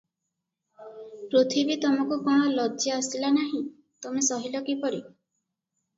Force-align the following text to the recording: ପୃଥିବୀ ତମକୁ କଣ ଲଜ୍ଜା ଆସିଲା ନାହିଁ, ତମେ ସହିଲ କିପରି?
ପୃଥିବୀ 1.33 1.75
ତମକୁ 1.83 2.17
କଣ 2.29 2.49
ଲଜ୍ଜା 2.55 2.97
ଆସିଲା 3.03 3.31
ନାହିଁ, 3.39 3.61
ତମେ 4.07 4.25
ସହିଲ 4.33 4.67
କିପରି? 4.71 5.03